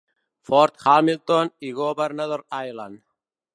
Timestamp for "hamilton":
0.85-1.53